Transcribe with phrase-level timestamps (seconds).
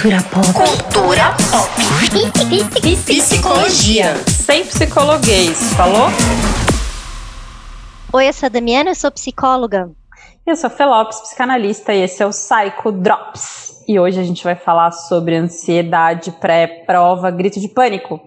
[0.00, 0.46] Cultura pop.
[0.54, 1.74] Cultura pop.
[3.04, 4.14] Psicologia.
[4.28, 6.06] Sem psicologuês, falou?
[8.12, 9.90] Oi, eu sou a Damiana, eu sou psicóloga.
[10.46, 13.84] Eu sou a Felopes, psicanalista, e esse é o Psycho Drops.
[13.88, 18.20] E hoje a gente vai falar sobre ansiedade pré-prova, grito de pânico.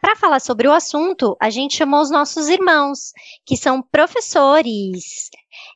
[0.00, 3.10] Para falar sobre o assunto, a gente chamou os nossos irmãos,
[3.44, 5.30] que são professores.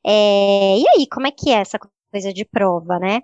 [0.07, 0.79] É...
[0.79, 1.81] E aí, como é que é essa
[2.13, 3.23] coisa de prova, né?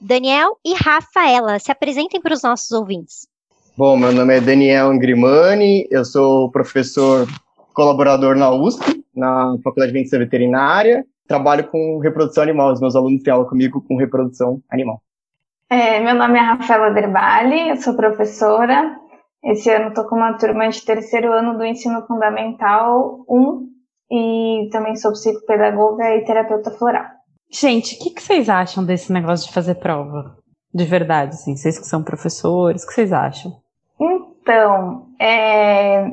[0.00, 3.26] Daniel e Rafaela, se apresentem para os nossos ouvintes.
[3.76, 7.26] Bom, meu nome é Daniel Ingrimani, eu sou professor
[7.72, 11.04] colaborador na USP, na Faculdade de Medicina Veterinária.
[11.26, 15.00] Trabalho com reprodução animal, os meus alunos têm aula comigo com reprodução animal.
[15.70, 18.96] É, meu nome é Rafaela Derbali, eu sou professora.
[19.44, 23.68] Esse ano estou com uma turma de terceiro ano do ensino fundamental 1
[24.10, 27.17] e também sou psicopedagoga e terapeuta floral.
[27.50, 30.36] Gente, o que, que, vocês acham desse negócio de fazer prova?
[30.72, 33.56] De verdade, assim, vocês que são professores, o que vocês acham?
[33.98, 36.10] Então, é,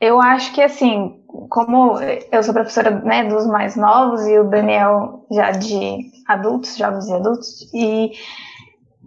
[0.00, 5.26] eu acho que assim, como eu sou professora né, dos mais novos e o Daniel
[5.30, 8.12] já de adultos, jovens e adultos, e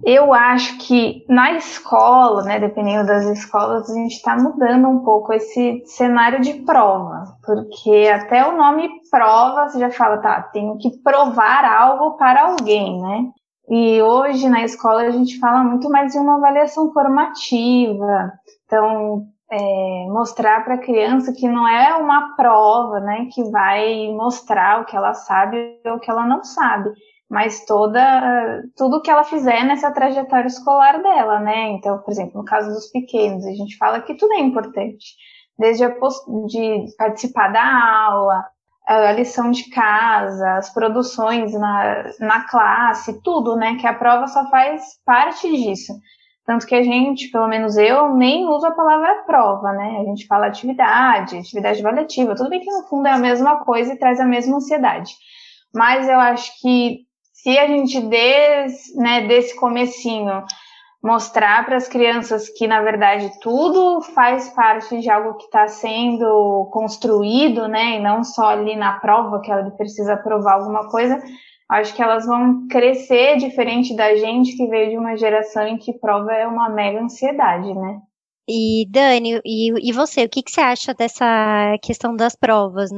[0.06, 5.34] eu acho que na escola, né, dependendo das escolas, a gente está mudando um pouco
[5.34, 11.02] esse cenário de prova, porque até o nome prova você já fala, tá, tenho que
[11.02, 13.31] provar algo para alguém, né?
[13.67, 18.31] E hoje na escola a gente fala muito mais de uma avaliação formativa,
[18.64, 24.81] então é, mostrar para a criança que não é uma prova, né, que vai mostrar
[24.81, 26.92] o que ela sabe ou o que ela não sabe
[27.29, 31.69] mas toda tudo que ela fizer nessa trajetória escolar dela, né?
[31.71, 35.15] Então, por exemplo, no caso dos pequenos, a gente fala que tudo é importante,
[35.57, 35.89] desde a
[36.47, 38.45] de participar da aula,
[38.85, 43.75] a lição de casa, as produções na, na classe, tudo, né?
[43.75, 45.93] Que a prova só faz parte disso.
[46.45, 49.97] Tanto que a gente, pelo menos eu, nem uso a palavra prova, né?
[49.99, 53.93] A gente fala atividade, atividade avaliativa, tudo bem que no fundo é a mesma coisa
[53.93, 55.15] e traz a mesma ansiedade.
[55.73, 57.05] Mas eu acho que
[57.45, 58.02] se a gente
[58.95, 60.44] né, desse comecinho
[61.04, 66.67] mostrar para as crianças que na verdade tudo faz parte de algo que está sendo
[66.73, 71.22] construído, né, e não só ali na prova que ela precisa provar alguma coisa,
[71.70, 75.94] acho que elas vão crescer diferente da gente que veio de uma geração em que
[75.94, 78.00] prova é uma mega ansiedade, né?
[78.50, 82.89] E Dani, e, e você, o que, que você acha dessa questão das provas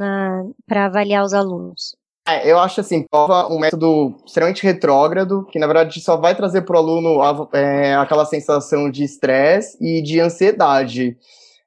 [0.65, 1.96] para avaliar os alunos?
[2.27, 6.63] É, eu acho assim, prova um método extremamente retrógrado, que na verdade só vai trazer
[6.63, 7.19] para o aluno
[7.53, 11.17] é, aquela sensação de estresse e de ansiedade.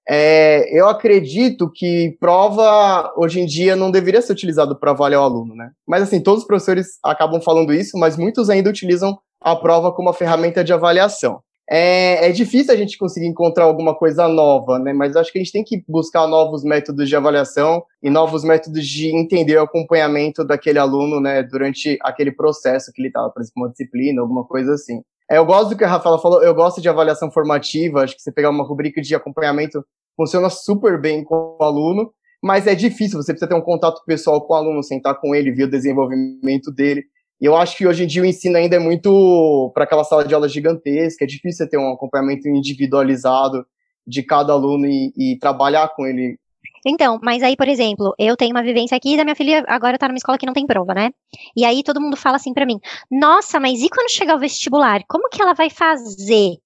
[0.06, 5.24] É, eu acredito que prova hoje em dia não deveria ser utilizado para avaliar o
[5.24, 5.70] aluno, né?
[5.86, 10.08] Mas assim, todos os professores acabam falando isso, mas muitos ainda utilizam a prova como
[10.08, 11.40] uma ferramenta de avaliação
[11.72, 14.92] é, é, difícil a gente conseguir encontrar alguma coisa nova, né?
[14.92, 18.84] Mas acho que a gente tem que buscar novos métodos de avaliação e novos métodos
[18.84, 21.44] de entender o acompanhamento daquele aluno, né?
[21.44, 25.00] Durante aquele processo que ele estava, por exemplo, uma disciplina, alguma coisa assim.
[25.30, 28.22] É, eu gosto do que a Rafaela falou, eu gosto de avaliação formativa, acho que
[28.22, 29.84] você pegar uma rubrica de acompanhamento
[30.16, 34.44] funciona super bem com o aluno, mas é difícil, você precisa ter um contato pessoal
[34.44, 37.04] com o aluno, sentar com ele, ver o desenvolvimento dele.
[37.40, 40.24] E eu acho que hoje em dia o ensino ainda é muito para aquela sala
[40.24, 43.64] de aula gigantesca, é difícil ter um acompanhamento individualizado
[44.06, 46.38] de cada aluno e, e trabalhar com ele
[46.84, 50.08] então, mas aí, por exemplo, eu tenho uma vivência aqui da minha filha agora tá
[50.08, 51.10] numa escola que não tem prova, né?
[51.54, 52.78] E aí todo mundo fala assim para mim:
[53.10, 55.02] "Nossa, mas e quando chegar o vestibular?
[55.06, 56.56] Como que ela vai fazer?"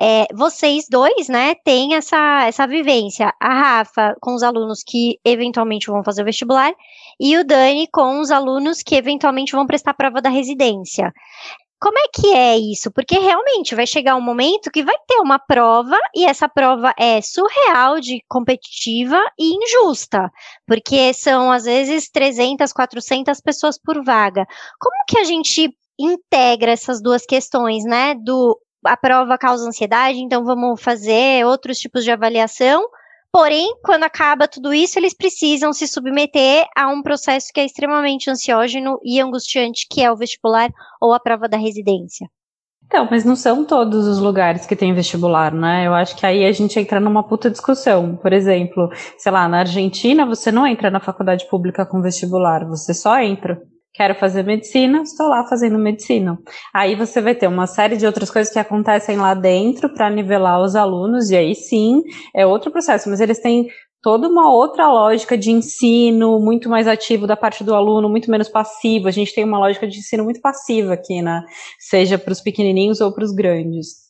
[0.00, 3.32] É, vocês dois, né, têm essa, essa vivência.
[3.40, 6.72] A Rafa com os alunos que eventualmente vão fazer o vestibular
[7.20, 11.12] e o Dani com os alunos que eventualmente vão prestar prova da residência.
[11.82, 12.92] Como é que é isso?
[12.92, 17.20] Porque realmente vai chegar um momento que vai ter uma prova e essa prova é
[17.20, 20.30] surreal de competitiva e injusta,
[20.64, 24.46] porque são às vezes 300, 400 pessoas por vaga.
[24.78, 28.14] Como que a gente integra essas duas questões, né?
[28.14, 32.86] Do a prova causa ansiedade, então vamos fazer outros tipos de avaliação.
[33.32, 38.28] Porém, quando acaba tudo isso, eles precisam se submeter a um processo que é extremamente
[38.28, 40.70] ansiógeno e angustiante, que é o vestibular
[41.00, 42.28] ou a prova da residência.
[42.84, 45.86] Então, mas não são todos os lugares que tem vestibular, né?
[45.86, 48.16] Eu acho que aí a gente entra numa puta discussão.
[48.16, 52.92] Por exemplo, sei lá, na Argentina você não entra na faculdade pública com vestibular, você
[52.92, 53.62] só entra
[53.94, 56.38] quero fazer medicina, estou lá fazendo medicina.
[56.72, 60.60] Aí você vai ter uma série de outras coisas que acontecem lá dentro para nivelar
[60.60, 62.02] os alunos, e aí sim
[62.34, 63.68] é outro processo, mas eles têm
[64.02, 68.48] toda uma outra lógica de ensino, muito mais ativo da parte do aluno, muito menos
[68.48, 69.06] passivo.
[69.06, 71.42] A gente tem uma lógica de ensino muito passiva aqui, né?
[71.78, 74.02] Seja para os pequenininhos ou para os grandes.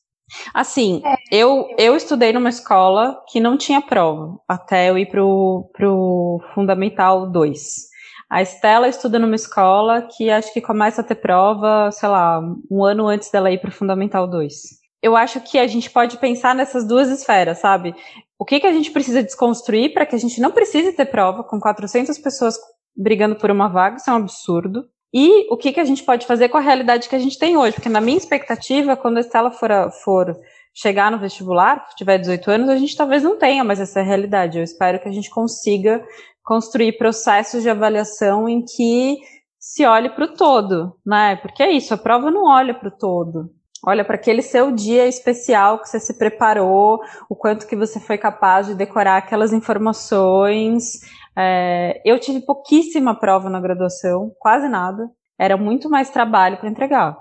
[0.54, 1.16] Assim, é.
[1.30, 7.30] eu, eu estudei numa escola que não tinha prova, até eu ir para o Fundamental
[7.30, 7.91] 2.
[8.32, 12.40] A Estela estuda numa escola que acho que começa a ter prova, sei lá,
[12.70, 14.54] um ano antes dela ir para o Fundamental 2.
[15.02, 17.94] Eu acho que a gente pode pensar nessas duas esferas, sabe?
[18.38, 21.44] O que, que a gente precisa desconstruir para que a gente não precise ter prova
[21.44, 22.56] com 400 pessoas
[22.96, 24.88] brigando por uma vaga, isso é um absurdo.
[25.12, 27.58] E o que, que a gente pode fazer com a realidade que a gente tem
[27.58, 27.74] hoje?
[27.74, 29.70] Porque na minha expectativa, quando a Estela for,
[30.02, 30.34] for
[30.72, 34.56] chegar no vestibular, tiver 18 anos, a gente talvez não tenha mais essa realidade.
[34.56, 36.02] Eu espero que a gente consiga
[36.42, 39.18] construir processos de avaliação em que
[39.58, 41.36] se olhe para o todo, né?
[41.36, 43.50] Porque é isso, a prova não olha para o todo.
[43.84, 48.16] Olha para aquele seu dia especial que você se preparou, o quanto que você foi
[48.16, 51.00] capaz de decorar aquelas informações.
[51.36, 55.10] É, eu tive pouquíssima prova na graduação, quase nada.
[55.36, 57.16] Era muito mais trabalho para entregar.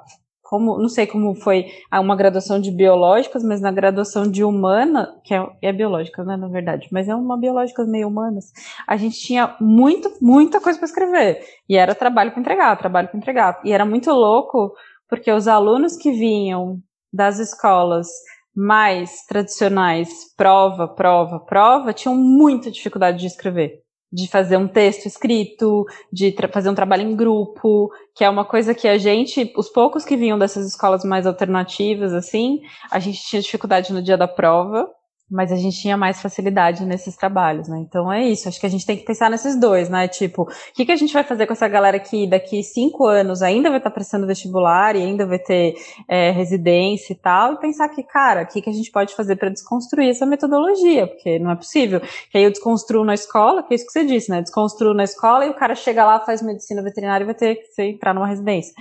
[0.51, 5.33] Como, não sei como foi uma graduação de biológicas, mas na graduação de humana, que
[5.33, 8.51] é, é biológica, né, na verdade, mas é uma biológicas meio humanas,
[8.85, 11.39] a gente tinha muito, muita coisa para escrever.
[11.69, 13.61] E era trabalho para entregar, trabalho para entregar.
[13.63, 14.73] E era muito louco
[15.07, 16.81] porque os alunos que vinham
[17.13, 18.09] das escolas
[18.53, 23.79] mais tradicionais, prova, prova, prova, tinham muita dificuldade de escrever,
[24.11, 28.73] de fazer um texto escrito, de fazer um trabalho em grupo, que é uma coisa
[28.73, 32.61] que a gente, os poucos que vinham dessas escolas mais alternativas, assim,
[32.91, 34.89] a gente tinha dificuldade no dia da prova,
[35.31, 37.79] mas a gente tinha mais facilidade nesses trabalhos, né?
[37.79, 40.07] Então é isso, acho que a gente tem que pensar nesses dois, né?
[40.07, 43.41] Tipo, o que, que a gente vai fazer com essa galera que daqui cinco anos
[43.41, 45.75] ainda vai estar prestando vestibular e ainda vai ter
[46.07, 49.37] é, residência e tal, e pensar que, cara, o que, que a gente pode fazer
[49.37, 53.73] para desconstruir essa metodologia, porque não é possível que aí eu desconstruo na escola, que
[53.73, 54.41] é isso que você disse, né?
[54.41, 57.81] Desconstruo na escola e o cara chega lá, faz medicina veterinária e vai ter que
[57.81, 58.73] entrar numa residência.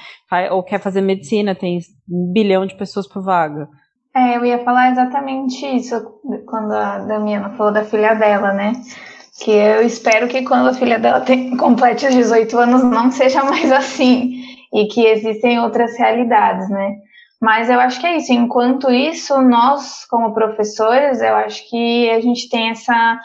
[0.50, 1.78] Ou quer fazer medicina, tem
[2.10, 3.68] um bilhão de pessoas por vaga.
[4.14, 8.72] É, eu ia falar exatamente isso quando a Damiana falou da filha dela, né?
[9.42, 13.44] Que eu espero que quando a filha dela tem, complete os 18 anos não seja
[13.44, 14.42] mais assim
[14.72, 16.96] e que existem outras realidades, né?
[17.40, 18.32] Mas eu acho que é isso.
[18.32, 23.18] Enquanto isso, nós, como professores, eu acho que a gente tem essa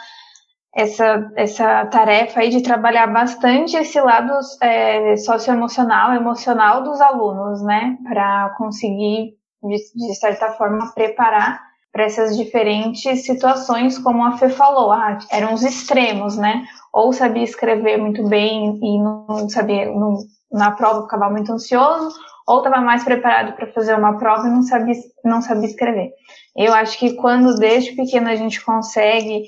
[0.76, 7.98] essa, essa tarefa aí de trabalhar bastante esse lado é, socioemocional, emocional dos alunos, né?
[8.04, 9.36] Para conseguir
[9.68, 15.54] de, de certa forma, preparar para essas diferentes situações, como a Fê falou, ah, eram
[15.54, 16.66] os extremos, né?
[16.92, 20.18] Ou sabia escrever muito bem e não sabia, não,
[20.52, 22.14] na prova ficava muito ansioso,
[22.46, 26.12] ou estava mais preparado para fazer uma prova e não sabia, não sabia escrever.
[26.56, 29.46] Eu acho que quando desde pequeno a gente consegue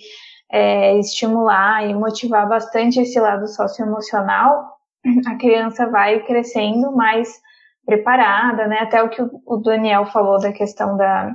[0.49, 4.77] é, estimular e motivar bastante esse lado socioemocional,
[5.27, 7.29] a criança vai crescendo mais
[7.87, 8.79] preparada, né?
[8.81, 11.33] Até o que o Daniel falou da questão da.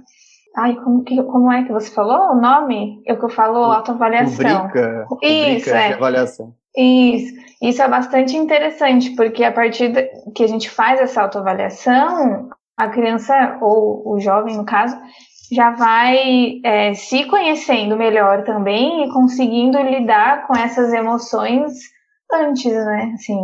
[0.54, 3.02] Ai, como, que, como é que você falou o nome?
[3.06, 4.68] Eu que eu falo autoavaliação.
[5.06, 5.88] Rubrica, Isso, é.
[5.88, 6.54] de avaliação.
[6.76, 9.92] Isso, isso é bastante interessante, porque a partir
[10.34, 14.96] que a gente faz essa autoavaliação, a criança, ou o jovem, no caso,
[15.50, 21.72] já vai é, se conhecendo melhor também e conseguindo lidar com essas emoções
[22.32, 23.12] antes, né?
[23.14, 23.38] Assim,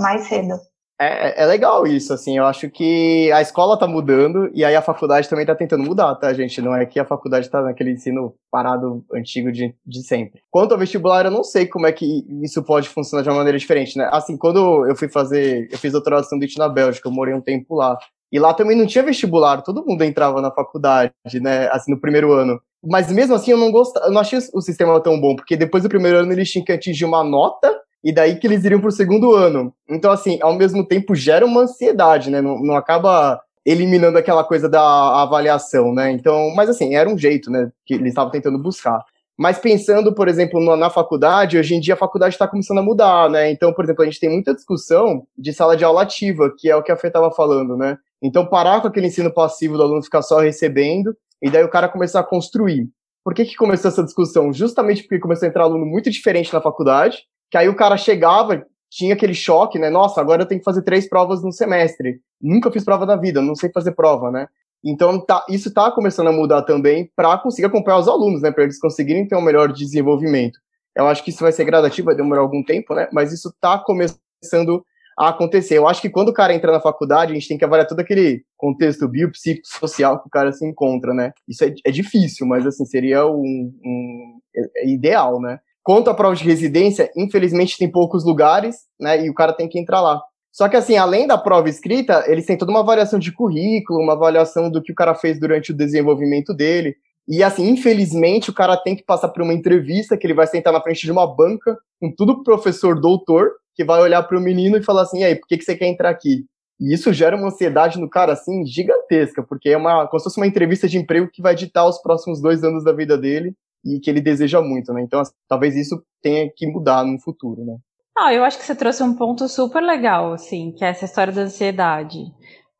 [0.00, 0.54] mais cedo.
[1.00, 4.82] É, é, legal isso, assim, eu acho que a escola tá mudando e aí a
[4.82, 6.60] faculdade também tá tentando mudar, tá, gente?
[6.60, 10.40] Não é que a faculdade tá naquele ensino parado antigo de, de sempre.
[10.50, 13.56] Quanto ao vestibular, eu não sei como é que isso pode funcionar de uma maneira
[13.56, 14.08] diferente, né?
[14.12, 17.76] Assim, quando eu fui fazer, eu fiz doutorado sanduíche na Bélgica, eu morei um tempo
[17.76, 17.96] lá.
[18.32, 21.68] E lá também não tinha vestibular, todo mundo entrava na faculdade, né?
[21.70, 22.60] Assim, no primeiro ano.
[22.84, 25.84] Mas mesmo assim eu não gostava, eu não achei o sistema tão bom, porque depois
[25.84, 28.88] do primeiro ano eles tinham que atingir uma nota e daí que eles iriam para
[28.88, 29.72] o segundo ano.
[29.88, 32.40] Então, assim, ao mesmo tempo gera uma ansiedade, né?
[32.40, 36.10] Não, não acaba eliminando aquela coisa da avaliação, né?
[36.12, 37.70] Então, mas assim, era um jeito, né?
[37.84, 39.04] Que eles estavam tentando buscar.
[39.36, 42.82] Mas pensando, por exemplo, na, na faculdade, hoje em dia a faculdade está começando a
[42.82, 43.50] mudar, né?
[43.50, 46.74] Então, por exemplo, a gente tem muita discussão de sala de aula ativa, que é
[46.74, 47.98] o que a Fê estava falando, né?
[48.22, 51.88] Então, parar com aquele ensino passivo do aluno ficar só recebendo, e daí o cara
[51.88, 52.88] começar a construir.
[53.22, 54.52] Por que, que começou essa discussão?
[54.52, 57.18] Justamente porque começou a entrar aluno muito diferente na faculdade,
[57.50, 59.90] que aí o cara chegava, tinha aquele choque, né?
[59.90, 62.20] Nossa, agora eu tenho que fazer três provas no semestre.
[62.40, 64.46] Nunca fiz prova na vida, não sei fazer prova, né?
[64.84, 68.50] Então, tá, isso está começando a mudar também para conseguir acompanhar os alunos, né?
[68.50, 70.58] Para eles conseguirem ter um melhor desenvolvimento.
[70.96, 73.08] Eu acho que isso vai ser gradativo, vai demorar algum tempo, né?
[73.12, 74.84] Mas isso está começando
[75.18, 75.76] a acontecer.
[75.76, 78.00] Eu acho que quando o cara entra na faculdade, a gente tem que avaliar todo
[78.00, 81.32] aquele contexto biopsicossocial que o cara se encontra, né?
[81.46, 85.58] Isso é, é difícil, mas assim, seria um, um é, é ideal, né?
[85.88, 89.24] Quanto à prova de residência, infelizmente tem poucos lugares, né?
[89.24, 90.20] E o cara tem que entrar lá.
[90.52, 94.12] Só que, assim, além da prova escrita, eles têm toda uma avaliação de currículo, uma
[94.12, 96.94] avaliação do que o cara fez durante o desenvolvimento dele.
[97.26, 100.74] E, assim, infelizmente, o cara tem que passar por uma entrevista que ele vai sentar
[100.74, 104.76] na frente de uma banca com tudo professor doutor, que vai olhar para o menino
[104.76, 106.44] e falar assim: e aí, por que, que você quer entrar aqui?
[106.78, 110.36] E isso gera uma ansiedade no cara, assim, gigantesca, porque é uma, como se fosse
[110.36, 113.54] uma entrevista de emprego que vai ditar os próximos dois anos da vida dele
[113.84, 115.02] e que ele deseja muito, né?
[115.02, 117.76] Então, talvez isso tenha que mudar no futuro, né?
[118.16, 121.32] Ah, eu acho que você trouxe um ponto super legal, assim, que é essa história
[121.32, 122.18] da ansiedade.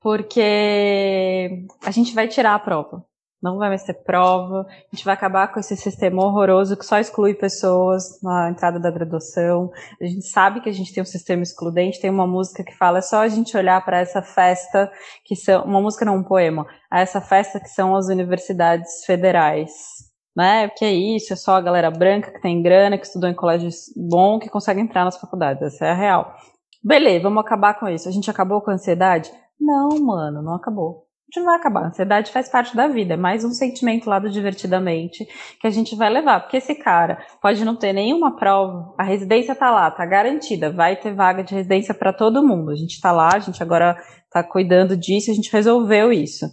[0.01, 3.05] Porque a gente vai tirar a prova.
[3.41, 4.67] Não vai mais ter prova.
[4.69, 8.91] A gente vai acabar com esse sistema horroroso que só exclui pessoas na entrada da
[8.91, 9.71] graduação.
[10.03, 12.01] A gente sabe que a gente tem um sistema excludente.
[12.01, 14.91] Tem uma música que fala é só a gente olhar para essa festa
[15.25, 16.67] que são uma música não um poema.
[16.91, 20.08] A essa festa que são as universidades federais
[20.39, 20.69] né?
[20.69, 23.69] Porque é isso, é só a galera branca que tem grana, que estudou em colégio
[23.97, 25.61] bom, que consegue entrar nas faculdades.
[25.61, 26.33] Essa é a real.
[26.81, 28.09] Beleza, vamos acabar com isso.
[28.09, 29.33] A gente acabou com a ansiedade?
[29.61, 31.09] Não, mano, não acabou.
[31.09, 31.83] A gente não vai acabar.
[31.83, 33.15] A ansiedade faz parte da vida.
[33.15, 35.27] É mais um sentimento lá do divertidamente
[35.61, 36.39] que a gente vai levar.
[36.39, 40.71] Porque esse cara pode não ter nenhuma prova, a residência tá lá, tá garantida.
[40.71, 42.71] Vai ter vaga de residência para todo mundo.
[42.71, 43.97] A gente tá lá, a gente agora
[44.31, 46.47] tá cuidando disso, a gente resolveu isso.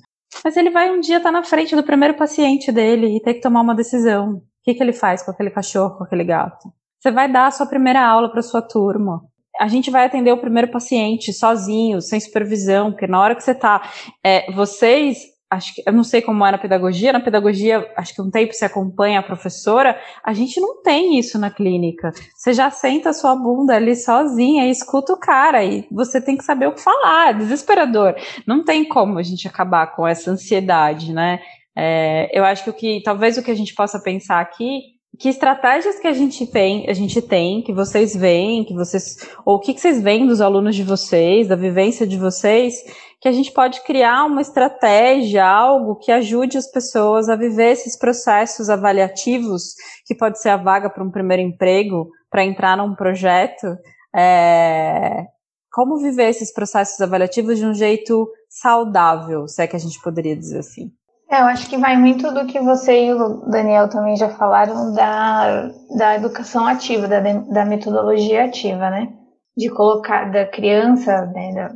[0.44, 3.36] Mas ele vai um dia estar tá na frente do primeiro paciente dele e ter
[3.36, 4.36] que tomar uma decisão.
[4.36, 6.72] O que, que ele faz com aquele cachorro, com aquele gato?
[7.00, 9.22] Você vai dar a sua primeira aula para sua turma.
[9.60, 13.52] A gente vai atender o primeiro paciente sozinho, sem supervisão, porque na hora que você
[13.52, 13.90] está,
[14.24, 18.22] é, vocês acho que eu não sei como é na pedagogia, na pedagogia, acho que
[18.22, 22.12] um tempo você acompanha a professora, a gente não tem isso na clínica.
[22.36, 26.38] Você já senta a sua bunda ali sozinha e escuta o cara, e você tem
[26.38, 28.16] que saber o que falar, é desesperador.
[28.46, 31.40] Não tem como a gente acabar com essa ansiedade, né?
[31.78, 35.30] É, eu acho que o que talvez o que a gente possa pensar aqui que
[35.30, 39.60] estratégias que a gente tem, a gente tem, que vocês veem, que vocês, ou o
[39.60, 42.84] que, que vocês veem dos alunos de vocês, da vivência de vocês,
[43.22, 47.98] que a gente pode criar uma estratégia, algo que ajude as pessoas a viver esses
[47.98, 53.78] processos avaliativos, que pode ser a vaga para um primeiro emprego, para entrar num projeto.
[54.16, 55.26] É,
[55.72, 60.36] como viver esses processos avaliativos de um jeito saudável, se é que a gente poderia
[60.36, 60.92] dizer assim.
[61.30, 64.94] É, eu acho que vai muito do que você e o Daniel também já falaram
[64.94, 69.12] da, da educação ativa, da, da metodologia ativa, né?
[69.58, 71.72] De colocar da criança, né, da,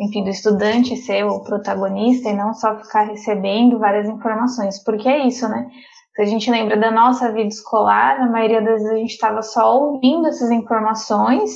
[0.00, 5.26] enfim, do estudante ser o protagonista e não só ficar recebendo várias informações, porque é
[5.26, 5.68] isso, né?
[6.14, 9.42] Se a gente lembra da nossa vida escolar, na maioria das vezes a gente estava
[9.42, 11.50] só ouvindo essas informações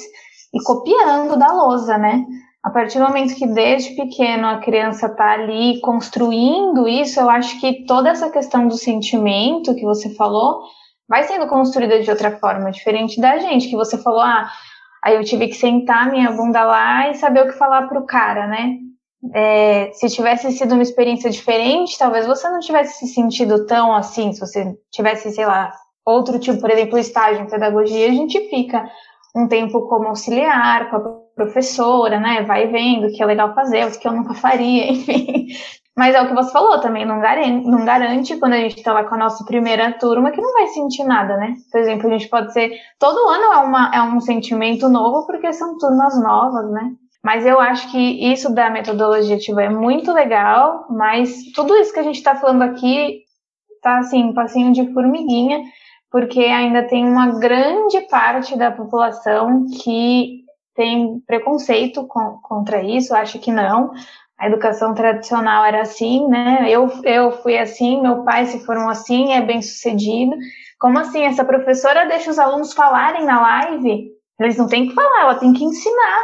[0.52, 2.26] e copiando da lousa, né?
[2.68, 7.58] A partir do momento que desde pequeno a criança está ali construindo isso, eu acho
[7.58, 10.64] que toda essa questão do sentimento que você falou
[11.08, 14.50] vai sendo construída de outra forma, diferente da gente, que você falou, ah,
[15.02, 18.04] aí eu tive que sentar minha bunda lá e saber o que falar para o
[18.04, 18.76] cara, né?
[19.34, 24.30] É, se tivesse sido uma experiência diferente, talvez você não tivesse se sentido tão assim,
[24.34, 25.72] se você tivesse, sei lá,
[26.04, 28.86] outro tipo, por exemplo, estágio em pedagogia, a gente fica
[29.34, 32.42] um tempo como auxiliar, com a professora, né?
[32.42, 35.46] Vai vendo o que é legal fazer, o que eu nunca faria, enfim.
[35.96, 38.92] Mas é o que você falou também, não garante, não garante quando a gente está
[38.92, 41.54] lá com a nossa primeira turma que não vai sentir nada, né?
[41.72, 42.70] Por exemplo, a gente pode ser.
[42.98, 46.92] Todo ano é, uma, é um sentimento novo porque são turmas novas, né?
[47.24, 47.98] Mas eu acho que
[48.32, 52.62] isso da metodologia ativa é muito legal, mas tudo isso que a gente está falando
[52.62, 53.22] aqui
[53.82, 55.62] tá assim, passinho de formiguinha,
[56.10, 60.44] porque ainda tem uma grande parte da população que
[60.78, 63.90] tem preconceito com, contra isso, acho que não.
[64.38, 66.68] A educação tradicional era assim, né?
[66.70, 70.36] Eu, eu fui assim, meu pai, se foram assim, é bem sucedido.
[70.78, 71.24] Como assim?
[71.24, 74.12] Essa professora deixa os alunos falarem na live?
[74.38, 76.22] Eles não têm que falar, ela tem que ensinar,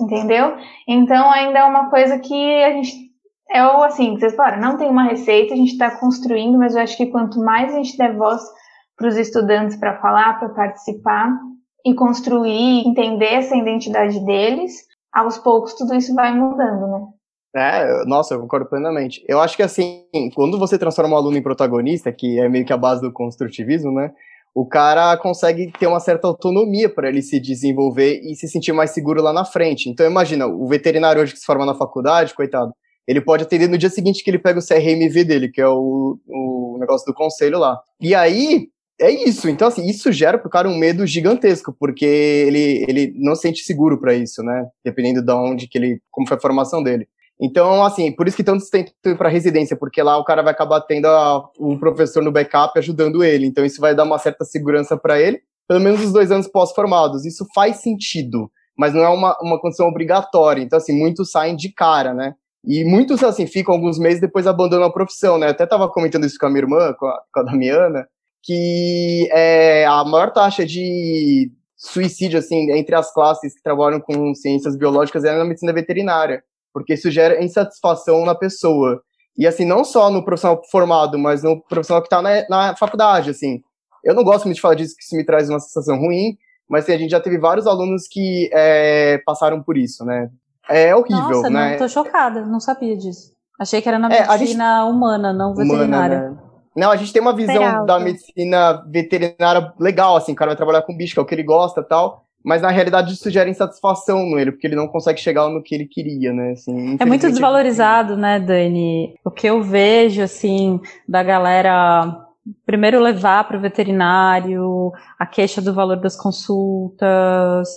[0.00, 0.56] entendeu?
[0.88, 3.10] Então ainda é uma coisa que a gente.
[3.50, 6.96] É assim, vocês falaram, não tem uma receita, a gente está construindo, mas eu acho
[6.96, 8.40] que quanto mais a gente der voz
[8.96, 11.36] para os estudantes para falar, para participar,
[11.84, 17.06] e construir, entender essa identidade deles, aos poucos tudo isso vai mudando, né?
[17.54, 19.24] É, nossa, eu concordo plenamente.
[19.26, 22.72] Eu acho que assim, quando você transforma um aluno em protagonista, que é meio que
[22.72, 24.12] a base do construtivismo, né?
[24.54, 28.90] O cara consegue ter uma certa autonomia para ele se desenvolver e se sentir mais
[28.90, 29.88] seguro lá na frente.
[29.88, 32.72] Então imagina, o veterinário hoje que se forma na faculdade, coitado,
[33.06, 36.18] ele pode atender no dia seguinte que ele pega o CRMV dele, que é o,
[36.28, 37.80] o negócio do conselho lá.
[38.00, 38.68] E aí,
[39.00, 39.48] é isso.
[39.48, 43.64] Então, assim, isso gera pro cara um medo gigantesco, porque ele, ele não se sente
[43.64, 44.66] seguro para isso, né?
[44.84, 47.08] Dependendo de onde que ele, como foi a formação dele.
[47.40, 50.52] Então, assim, por isso que tanto tentam ir para residência, porque lá o cara vai
[50.52, 53.46] acabar tendo a, um professor no backup ajudando ele.
[53.46, 57.24] Então, isso vai dar uma certa segurança para ele, pelo menos os dois anos pós-formados.
[57.24, 60.62] Isso faz sentido, mas não é uma, uma condição obrigatória.
[60.62, 62.34] Então, assim, muitos saem de cara, né?
[62.62, 65.48] E muitos, assim, ficam alguns meses depois abandonam a profissão, né?
[65.48, 68.06] Até estava comentando isso com a minha irmã, com a, com a Damiana,
[68.42, 74.76] que é, a maior taxa de suicídio, assim, entre as classes que trabalham com ciências
[74.76, 76.42] biológicas é na medicina veterinária,
[76.72, 79.02] porque isso gera insatisfação na pessoa.
[79.36, 83.30] E, assim, não só no profissional formado, mas no profissional que está na, na faculdade,
[83.30, 83.62] assim.
[84.04, 86.36] Eu não gosto muito de falar disso, que isso me traz uma sensação ruim,
[86.68, 90.30] mas assim, a gente já teve vários alunos que é, passaram por isso, né?
[90.68, 91.72] É horrível, Nossa, né?
[91.72, 93.32] Não, tô chocada, não sabia disso.
[93.58, 94.90] Achei que era na medicina é, gente...
[94.90, 96.18] humana, não veterinária.
[96.18, 96.49] Humana, né?
[96.76, 100.82] Não, a gente tem uma visão da medicina veterinária legal, assim, o cara vai trabalhar
[100.82, 102.24] com bicho, que é o que ele gosta tal.
[102.42, 105.84] Mas na realidade isso gera insatisfação nele, porque ele não consegue chegar no que ele
[105.84, 106.52] queria, né?
[106.52, 109.14] Assim, é muito desvalorizado, né, Dani?
[109.22, 112.16] O que eu vejo, assim, da galera
[112.64, 117.68] primeiro levar para o veterinário a queixa do valor das consultas,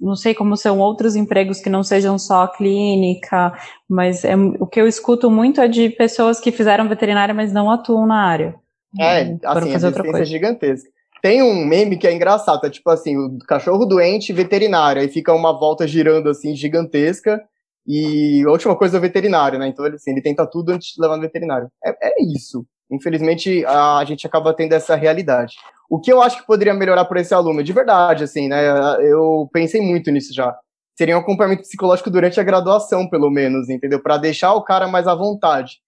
[0.00, 3.52] não sei como são outros empregos que não sejam só clínica,
[3.88, 7.70] mas é, o que eu escuto muito é de pessoas que fizeram veterinária, mas não
[7.70, 8.54] atuam na área.
[8.98, 10.88] É, assim, a resistência é gigantesca.
[11.22, 15.34] Tem um meme que é engraçado, é tipo assim, o cachorro doente veterinário, aí fica
[15.34, 17.38] uma volta girando assim, gigantesca,
[17.86, 19.68] e a última coisa é o veterinário, né?
[19.68, 21.68] Então, assim, ele tenta tudo antes de levar no veterinário.
[21.84, 22.64] É, é isso.
[22.90, 25.54] Infelizmente, a, a gente acaba tendo essa realidade.
[25.90, 28.64] O que eu acho que poderia melhorar para esse aluno, de verdade, assim, né?
[29.02, 30.56] Eu pensei muito nisso já.
[30.96, 34.00] Seria um acompanhamento psicológico durante a graduação, pelo menos, entendeu?
[34.00, 35.78] Para deixar o cara mais à vontade.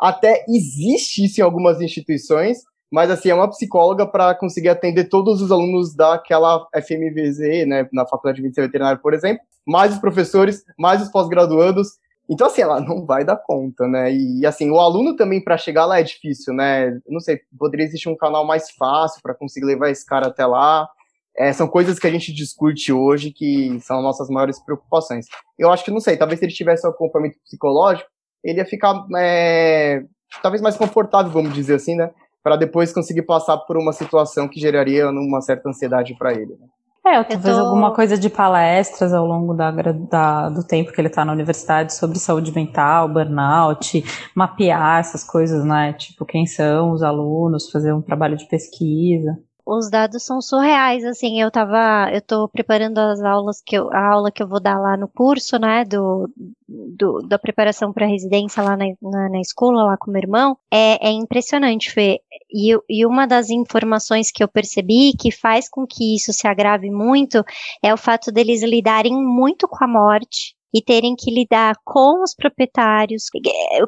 [0.00, 2.58] Até existe isso em algumas instituições,
[2.90, 8.04] mas assim, é uma psicóloga para conseguir atender todos os alunos daquela FMVZ, né, na
[8.04, 11.88] Faculdade de Medicina Veterinária, por exemplo, mais os professores, mais os pós-graduandos,
[12.32, 14.12] então, assim, ela não vai dar conta, né?
[14.12, 16.98] E, assim, o aluno também, para chegar lá é difícil, né?
[17.06, 20.88] Não sei, poderia existir um canal mais fácil para conseguir levar esse cara até lá.
[21.36, 25.26] É, são coisas que a gente discute hoje que são nossas maiores preocupações.
[25.58, 28.08] Eu acho que, não sei, talvez se ele tivesse um acompanhamento psicológico,
[28.42, 30.02] ele ia ficar é,
[30.42, 32.10] talvez mais confortável, vamos dizer assim, né?
[32.42, 36.56] Para depois conseguir passar por uma situação que geraria uma certa ansiedade para ele.
[36.58, 36.66] Né?
[37.04, 37.62] É, ou talvez tô...
[37.62, 41.94] alguma coisa de palestras ao longo da, da, do tempo que ele está na universidade
[41.94, 44.04] sobre saúde mental, burnout,
[44.36, 45.92] mapear essas coisas, né?
[45.94, 49.36] Tipo, quem são os alunos, fazer um trabalho de pesquisa.
[49.64, 54.12] Os dados são surreais, assim, eu tava, eu tô preparando as aulas que eu, a
[54.12, 56.28] aula que eu vou dar lá no curso, né, do,
[56.68, 61.08] do da preparação para residência lá na, na, na, escola, lá com meu irmão, é,
[61.08, 62.20] é impressionante, Fê,
[62.52, 66.90] e, e uma das informações que eu percebi que faz com que isso se agrave
[66.90, 67.42] muito
[67.82, 72.34] é o fato deles lidarem muito com a morte, e terem que lidar com os
[72.34, 73.24] proprietários,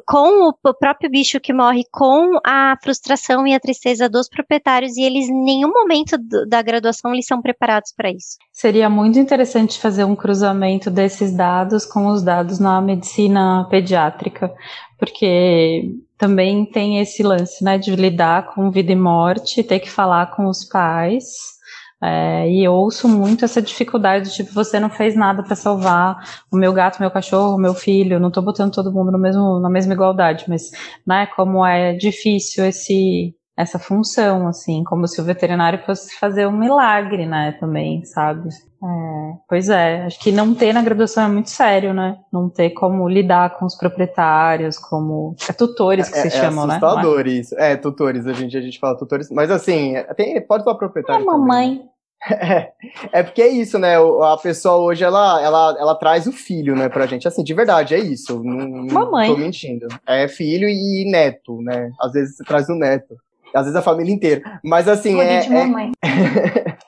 [0.05, 5.01] com o próprio bicho que morre, com a frustração e a tristeza dos proprietários, e
[5.01, 6.15] eles em nenhum momento
[6.47, 8.37] da graduação eles são preparados para isso.
[8.51, 14.53] Seria muito interessante fazer um cruzamento desses dados com os dados na medicina pediátrica,
[14.99, 20.35] porque também tem esse lance, né, de lidar com vida e morte, ter que falar
[20.35, 21.55] com os pais
[22.01, 26.17] é, e ouço muito essa dificuldade, tipo, você não fez nada para salvar
[26.51, 29.69] o meu gato, meu cachorro, meu filho, não tô botando todo mundo no mesmo, na
[29.69, 30.69] mesma igualdade, mas,
[31.07, 36.57] né, como é difícil esse, essa função, assim, como se o veterinário fosse fazer um
[36.57, 38.49] milagre, né, também, sabe?
[38.49, 42.17] É, pois é, acho que não ter na graduação é muito sério, né?
[42.31, 45.35] Não ter como lidar com os proprietários, como.
[45.49, 46.79] É tutores que é, se é chamam, né?
[47.25, 47.57] Isso.
[47.57, 51.23] É, tutores, a gente, a gente fala tutores, mas assim, tem, pode falar proprietário.
[51.23, 51.69] É mamãe.
[51.69, 51.89] Também, né?
[52.27, 52.71] É,
[53.19, 53.95] é porque é isso, né?
[53.97, 57.27] A pessoa hoje ela, ela, ela traz o filho, né, pra gente.
[57.27, 58.43] Assim, de verdade, é isso.
[58.43, 59.29] Não, Mamãe.
[59.29, 59.87] não tô mentindo.
[60.07, 61.91] É filho e neto, né?
[61.99, 63.15] Às vezes você traz o neto.
[63.55, 64.59] Às vezes a família inteira.
[64.63, 66.81] Mas assim, é, é,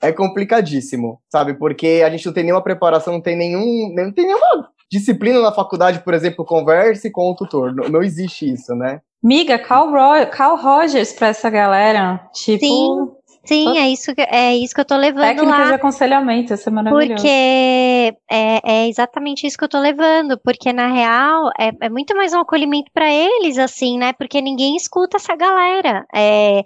[0.08, 1.54] é complicadíssimo, sabe?
[1.54, 3.92] Porque a gente não tem nenhuma preparação, não tem nenhum.
[3.94, 7.74] Não tem nenhuma disciplina na faculdade, por exemplo, converse com o tutor.
[7.74, 9.00] Não, não existe isso, né?
[9.22, 12.20] Miga, Carl, Ro Carl Rogers pra essa galera.
[12.34, 12.66] Tipo.
[12.66, 13.21] Sim.
[13.44, 15.66] Sim, é isso, que, é isso que eu tô levando Técnica lá.
[15.66, 17.14] de aconselhamento, isso é maravilhoso.
[17.14, 22.16] Porque é, é exatamente isso que eu tô levando, porque na real é, é muito
[22.16, 24.12] mais um acolhimento para eles, assim, né?
[24.12, 26.04] Porque ninguém escuta essa galera.
[26.14, 26.62] É,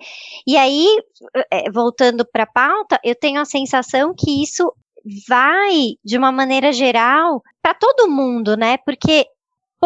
[0.47, 0.87] e aí,
[1.51, 4.71] é, voltando pra pauta, eu tenho a sensação que isso
[5.29, 8.77] vai, de uma maneira geral, para todo mundo, né?
[8.85, 9.25] Porque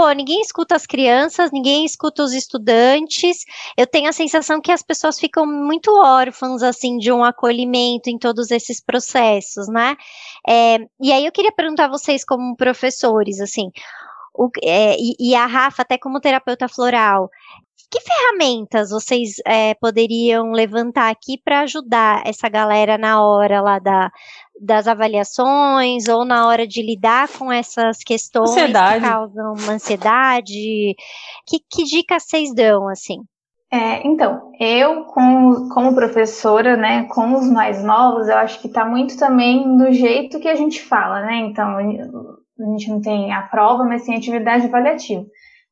[0.00, 3.44] pô, ninguém escuta as crianças, ninguém escuta os estudantes.
[3.76, 8.18] Eu tenho a sensação que as pessoas ficam muito órfãs, assim, de um acolhimento em
[8.18, 9.96] todos esses processos, né?
[10.48, 13.70] É, e aí eu queria perguntar a vocês, como professores, assim,
[14.34, 17.28] o, é, e, e, a Rafa, até como terapeuta floral,
[17.90, 24.12] Que ferramentas vocês é, poderiam levantar aqui para ajudar essa galera na hora lá da,
[24.60, 29.00] das avaliações ou na hora de lidar com essas questões Ansiedade.
[29.00, 30.94] que causam uma ansiedade?
[31.46, 33.18] Que, que dicas vocês dão, assim?
[33.72, 38.84] É, então, eu, como, como professora, né, com os mais novos, eu acho que está
[38.84, 41.36] muito também no jeito que a gente fala, né?
[41.38, 45.24] Então, a gente não tem a prova, mas tem atividade avaliativa.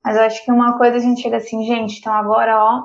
[0.05, 2.83] Mas eu acho que uma coisa a gente chega assim, gente, então agora, ó,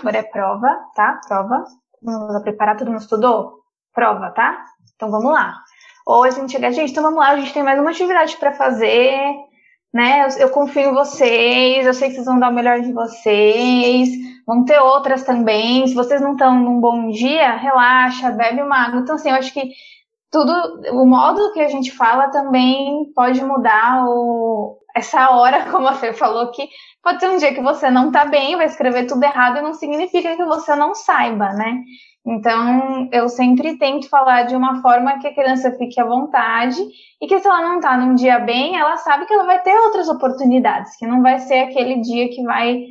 [0.00, 1.20] agora é prova, tá?
[1.26, 1.64] Prova.
[2.02, 3.60] Vai preparar, todo mundo estudou?
[3.92, 4.64] Prova, tá?
[4.94, 5.54] Então vamos lá.
[6.06, 8.52] Ou a gente chega, gente, então vamos lá, a gente tem mais uma atividade para
[8.52, 9.18] fazer,
[9.92, 10.26] né?
[10.26, 14.10] Eu, eu, confio em vocês, eu sei que vocês vão dar o melhor de vocês,
[14.46, 15.86] vão ter outras também.
[15.86, 19.00] Se vocês não estão num bom dia, relaxa, bebe uma água.
[19.00, 19.70] Então, assim, eu acho que
[20.30, 20.52] tudo,
[20.92, 26.12] o modo que a gente fala também pode mudar o, essa hora, como a Fê
[26.12, 26.68] falou, que
[27.02, 29.74] pode ser um dia que você não tá bem, vai escrever tudo errado e não
[29.74, 31.82] significa que você não saiba, né?
[32.26, 36.80] Então, eu sempre tento falar de uma forma que a criança fique à vontade
[37.20, 39.76] e que se ela não está num dia bem, ela sabe que ela vai ter
[39.76, 42.86] outras oportunidades, que não vai ser aquele dia que vai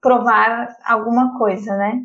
[0.00, 2.00] provar alguma coisa, né?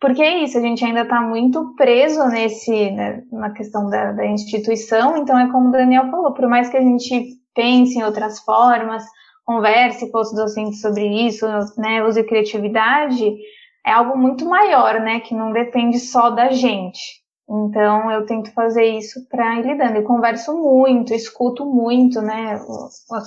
[0.00, 4.26] Porque é isso, a gente ainda está muito preso nesse, né, na questão da, da
[4.26, 8.40] instituição, então é como o Daniel falou, por mais que a gente pense em outras
[8.40, 9.04] formas,
[9.44, 13.36] converse com os docentes sobre isso, né, use criatividade,
[13.86, 15.20] é algo muito maior, né?
[15.20, 17.22] Que não depende só da gente.
[17.48, 19.96] Então eu tento fazer isso para ir lidando.
[19.96, 22.58] Eu converso muito, escuto muito, né?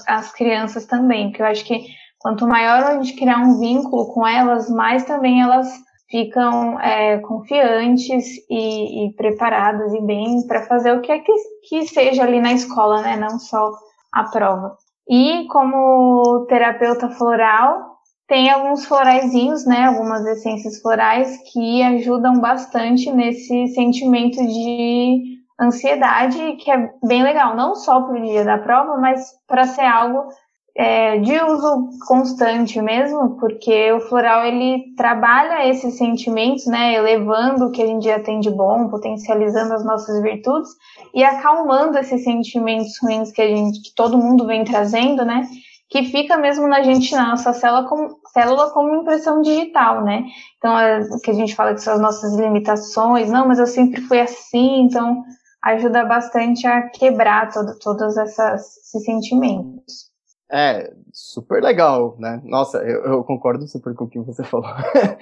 [0.07, 1.85] As crianças também, porque eu acho que
[2.19, 5.69] quanto maior a gente criar um vínculo com elas, mais também elas
[6.09, 11.33] ficam é, confiantes e, e, preparadas e bem para fazer o que é que,
[11.67, 13.15] que seja ali na escola, né?
[13.17, 13.71] Não só
[14.11, 14.75] a prova.
[15.09, 23.67] E como terapeuta floral, tem alguns floraizinhos, né, algumas essências florais que ajudam bastante nesse
[23.67, 29.31] sentimento de ansiedade, que é bem legal, não só para o dia da prova, mas
[29.47, 30.27] para ser algo
[30.77, 37.71] é, de uso constante mesmo, porque o floral ele trabalha esses sentimentos, né, elevando o
[37.71, 40.69] que a gente já tem de bom, potencializando as nossas virtudes
[41.15, 45.47] e acalmando esses sentimentos ruins que a gente, que todo mundo vem trazendo, né,
[45.89, 50.25] que fica mesmo na gente, na nossa célula como, célula como impressão digital, né?
[50.57, 53.65] Então, é, o que a gente fala que são as nossas limitações, não, mas eu
[53.65, 55.23] sempre fui assim, então
[55.63, 60.16] ajuda bastante a quebrar todo, todos essas, esses sentimentos.
[60.51, 62.41] É, super legal, né?
[62.45, 64.69] Nossa, eu, eu concordo super com o que você falou.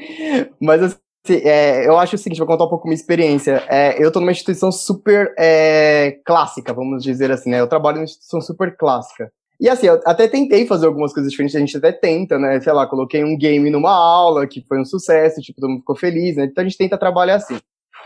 [0.61, 0.97] mas assim,
[1.43, 3.63] é, eu acho o seguinte, vou contar um pouco minha experiência.
[3.67, 7.59] É, eu estou numa instituição super é, clássica, vamos dizer assim, né?
[7.59, 9.31] Eu trabalho numa instituição super clássica.
[9.59, 12.59] E assim, eu até tentei fazer algumas coisas diferentes, a gente até tenta, né?
[12.59, 15.95] Sei lá, coloquei um game numa aula que foi um sucesso, tipo, todo mundo ficou
[15.95, 16.45] feliz, né?
[16.45, 17.57] Então a gente tenta trabalhar assim.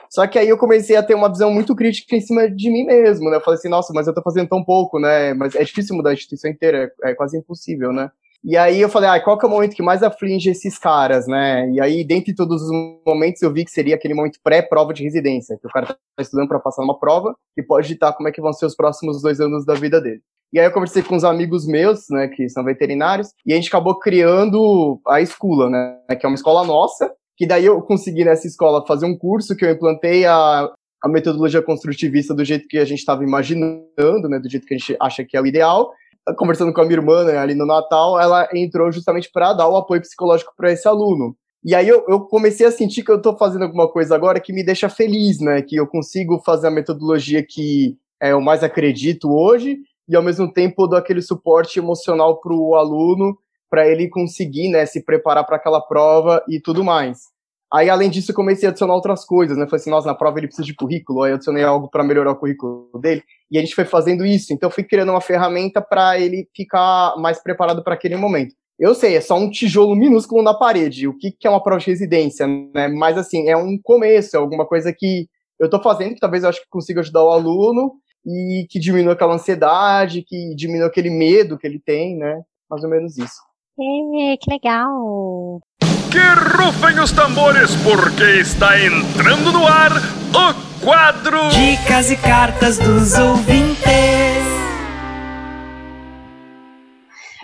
[0.10, 2.84] Só que aí eu comecei a ter uma visão muito crítica em cima de mim
[2.84, 3.38] mesmo, né?
[3.38, 5.34] Eu falei assim, nossa, mas eu tô fazendo tão pouco, né?
[5.36, 8.10] Mas é difícil mudar a instituição inteira, é, é quase impossível, né?
[8.44, 11.28] E aí eu falei, ah, qual que é o momento que mais aflige esses caras,
[11.28, 11.70] né?
[11.72, 12.70] E aí, dentre todos os
[13.06, 16.48] momentos, eu vi que seria aquele momento pré-prova de residência, que o cara tá estudando
[16.48, 19.42] para passar numa prova e pode ditar como é que vão ser os próximos dois
[19.42, 20.22] anos da vida dele.
[20.52, 23.68] E aí eu conversei com uns amigos meus, né, que são veterinários, e a gente
[23.68, 28.46] acabou criando a escola, né, que é uma escola nossa, que daí eu consegui nessa
[28.46, 30.70] escola fazer um curso que eu implantei a,
[31.02, 34.78] a metodologia construtivista do jeito que a gente estava imaginando, né, do jeito que a
[34.78, 35.90] gente acha que é o ideal.
[36.38, 39.78] Conversando com a minha irmã né, ali no Natal, ela entrou justamente para dar o
[39.78, 41.34] apoio psicológico para esse aluno.
[41.64, 44.52] E aí eu, eu, comecei a sentir que eu estou fazendo alguma coisa agora que
[44.52, 45.62] me deixa feliz, né?
[45.62, 49.78] Que eu consigo fazer a metodologia que é, eu mais acredito hoje
[50.10, 53.38] e ao mesmo tempo dou aquele suporte emocional para o aluno,
[53.70, 57.20] para ele conseguir né, se preparar para aquela prova e tudo mais.
[57.72, 59.66] Aí, além disso, eu comecei a adicionar outras coisas, né?
[59.66, 62.32] Falei assim, nossa, na prova ele precisa de currículo, aí eu adicionei algo para melhorar
[62.32, 64.52] o currículo dele, e a gente foi fazendo isso.
[64.52, 68.56] Então, eu fui criando uma ferramenta para ele ficar mais preparado para aquele momento.
[68.80, 71.08] Eu sei, é só um tijolo minúsculo na parede.
[71.08, 72.88] O que, que é uma prova de residência, né?
[72.88, 75.28] Mas, assim, é um começo, é alguma coisa que
[75.60, 77.92] eu estou fazendo, que talvez eu acho que consiga ajudar o aluno,
[78.26, 82.42] e que diminua aquela ansiedade, que diminua aquele medo que ele tem, né?
[82.70, 83.49] Mais ou menos isso.
[83.82, 85.62] É, que legal!
[86.12, 86.20] Que
[86.58, 93.80] rufem os tambores, porque está entrando no ar o quadro Dicas e Cartas dos Ouvintes.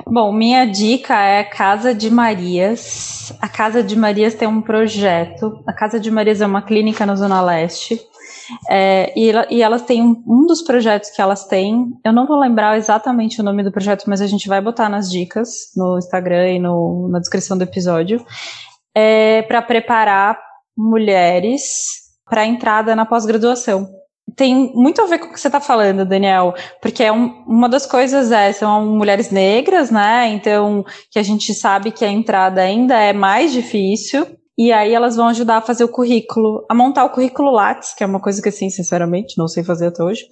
[0.06, 3.34] Bom, minha dica é Casa de Marias.
[3.42, 5.64] A Casa de Marias tem um projeto.
[5.66, 7.98] A Casa de Marias é uma clínica na Zona Leste
[8.70, 12.40] é, e, e, elas têm um, um, dos projetos que elas têm, eu não vou
[12.40, 16.52] lembrar exatamente o nome do projeto, mas a gente vai botar nas dicas no Instagram
[16.52, 18.26] e no, na descrição do episódio.
[18.96, 20.40] é, para preparar
[20.76, 23.88] mulheres para entrada na pós-graduação.
[24.36, 27.70] Tem muito a ver com o que você está falando, Daniel, porque é um, uma
[27.70, 30.30] das coisas é, são mulheres negras, né?
[30.30, 34.26] Então, que a gente sabe que a entrada ainda é mais difícil.
[34.58, 38.04] E aí elas vão ajudar a fazer o currículo, a montar o currículo Lattes, que
[38.04, 40.26] é uma coisa que, assim, sinceramente, não sei fazer até hoje.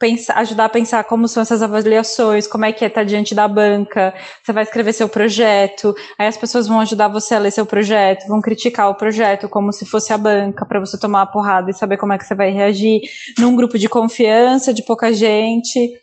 [0.00, 3.46] Pensar, ajudar a pensar como são essas avaliações, como é que é estar diante da
[3.46, 7.66] banca, você vai escrever seu projeto, aí as pessoas vão ajudar você a ler seu
[7.66, 11.70] projeto, vão criticar o projeto como se fosse a banca, para você tomar a porrada
[11.70, 13.00] e saber como é que você vai reagir
[13.38, 16.00] num grupo de confiança, de pouca gente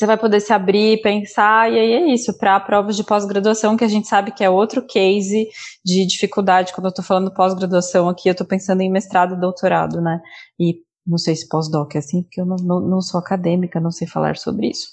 [0.00, 3.84] você vai poder se abrir, pensar, e aí é isso, para provas de pós-graduação, que
[3.84, 5.46] a gente sabe que é outro case
[5.84, 6.72] de dificuldade.
[6.72, 10.18] Quando eu estou falando pós-graduação aqui, eu estou pensando em mestrado e doutorado, né?
[10.58, 13.90] E não sei se pós-doc é assim, porque eu não, não, não sou acadêmica, não
[13.90, 14.88] sei falar sobre isso.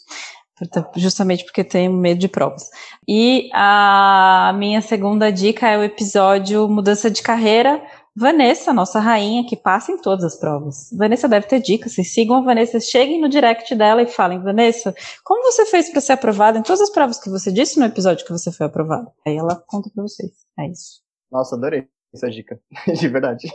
[0.97, 2.63] Justamente porque tenho medo de provas.
[3.07, 7.81] E a minha segunda dica é o episódio Mudança de Carreira,
[8.19, 10.89] Vanessa, nossa rainha, que passa em todas as provas.
[10.91, 11.93] Vanessa deve ter dicas.
[11.93, 16.01] Vocês sigam a Vanessa, cheguem no direct dela e falem, Vanessa, como você fez para
[16.01, 19.11] ser aprovada em todas as provas que você disse no episódio que você foi aprovada?
[19.23, 20.31] Aí ela conta para vocês.
[20.57, 21.03] É isso.
[21.31, 22.59] Nossa, adorei essa dica,
[22.91, 23.47] de verdade.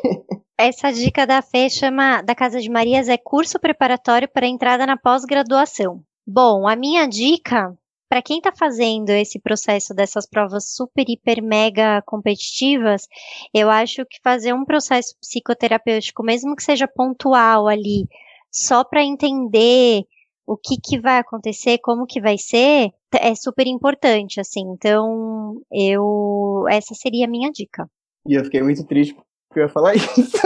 [0.56, 4.96] Essa dica da Fê chama da Casa de Marias é curso preparatório para entrada na
[4.96, 6.04] pós-graduação.
[6.24, 7.76] Bom, a minha dica
[8.12, 13.08] para quem está fazendo esse processo dessas provas super, hiper, mega competitivas,
[13.54, 18.06] eu acho que fazer um processo psicoterapêutico, mesmo que seja pontual ali,
[18.50, 20.02] só para entender
[20.46, 24.60] o que, que vai acontecer, como que vai ser, é super importante, assim.
[24.74, 27.88] Então, eu essa seria a minha dica.
[28.28, 30.36] E eu fiquei muito triste porque eu ia falar isso.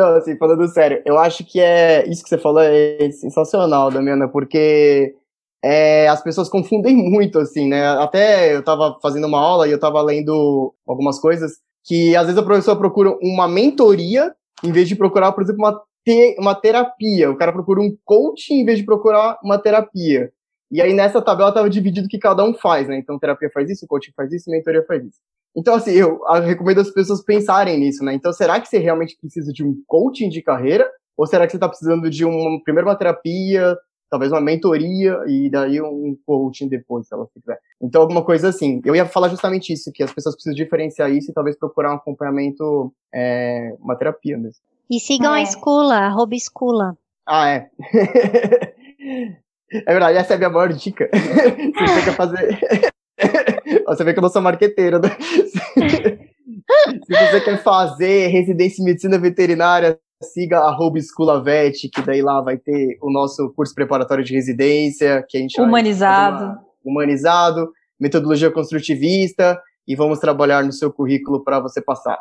[0.00, 4.26] Não, assim, falando sério, eu acho que é isso que você falou é sensacional, Damiana,
[4.26, 5.14] porque
[5.62, 7.86] é, as pessoas confundem muito, assim, né?
[7.86, 12.38] Até eu tava fazendo uma aula e eu tava lendo algumas coisas que às vezes
[12.38, 14.34] a professora procura uma mentoria
[14.64, 17.30] em vez de procurar, por exemplo, uma, te uma terapia.
[17.30, 20.32] O cara procura um coaching em vez de procurar uma terapia.
[20.72, 22.96] E aí nessa tabela tava dividido o que cada um faz, né?
[22.96, 25.18] Então terapia faz isso, coaching faz isso, mentoria faz isso.
[25.56, 28.14] Então, assim, eu recomendo as pessoas pensarem nisso, né?
[28.14, 30.88] Então, será que você realmente precisa de um coaching de carreira?
[31.16, 33.76] Ou será que você está precisando de uma, primeiro uma terapia,
[34.10, 37.58] talvez uma mentoria e daí um coaching depois, se ela quiser.
[37.80, 38.80] Então, alguma coisa assim.
[38.84, 41.96] Eu ia falar justamente isso, que as pessoas precisam diferenciar isso e talvez procurar um
[41.96, 44.62] acompanhamento, é, uma terapia mesmo.
[44.90, 45.38] E sigam é.
[45.38, 46.96] a escola, arroba escola.
[47.26, 47.70] Ah, é.
[49.72, 51.08] é verdade, essa é a minha maior dica.
[51.14, 52.58] você quer fazer
[53.86, 55.10] você vê que eu não sou marqueteiro, né?
[57.04, 62.56] Se você quer fazer residência em medicina veterinária, siga arroba Esculavet, que daí lá vai
[62.56, 69.96] ter o nosso curso preparatório de residência, que a gente humanizado, humanizado, metodologia construtivista, e
[69.96, 72.18] vamos trabalhar no seu currículo para você passar.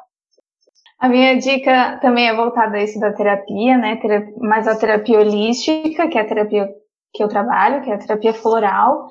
[0.99, 3.95] A minha dica também é voltada a esse da terapia, né?
[3.97, 6.69] Terapia, mas a terapia holística, que é a terapia
[7.13, 9.09] que eu trabalho, que é a terapia floral.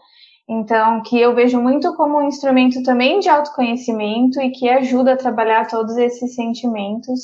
[0.49, 5.17] Então, que eu vejo muito como um instrumento também de autoconhecimento e que ajuda a
[5.17, 7.21] trabalhar todos esses sentimentos,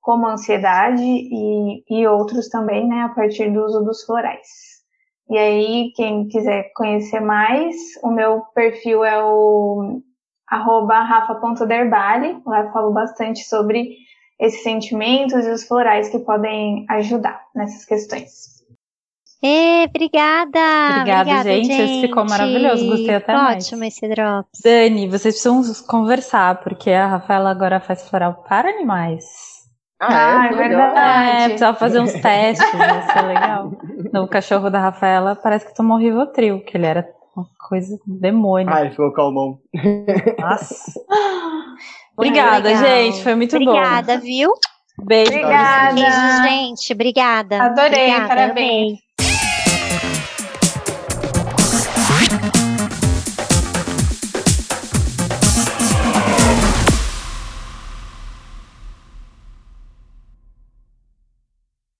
[0.00, 4.46] como ansiedade e, e outros também, né, a partir do uso dos florais.
[5.30, 10.02] E aí, quem quiser conhecer mais, o meu perfil é o
[10.46, 13.96] arroba rafa.derbale, lá eu falo bastante sobre
[14.38, 18.59] esses sentimentos e os florais que podem ajudar nessas questões.
[19.42, 20.58] Ê, obrigada!
[20.90, 21.72] Obrigada, obrigada gente.
[21.72, 22.08] gente.
[22.08, 22.86] Ficou maravilhoso.
[22.86, 23.64] Gostei até Ótimo mais.
[23.64, 24.60] Ótimo esse Drops.
[24.62, 29.24] Dani, vocês precisam conversar, porque a Rafaela agora faz floral para animais.
[29.98, 31.30] Ah, é, ah, é verdade.
[31.30, 33.72] É, precisava fazer uns testes, vai ser legal.
[34.12, 38.72] No cachorro da Rafaela parece que tomou Rivotril, que ele era uma coisa demônio.
[38.72, 39.58] Ah, ele ficou calmão.
[40.38, 41.00] Nossa.
[42.16, 43.22] Obrigada, gente.
[43.22, 43.86] Foi muito Obrigada, bom.
[43.86, 44.50] Obrigada, viu?
[44.98, 45.32] Beijo.
[45.32, 45.94] Obrigada.
[45.94, 46.92] Beijo, gente.
[46.92, 47.62] Obrigada.
[47.62, 48.92] Adorei, Obrigada, parabéns.
[48.92, 49.09] Amei.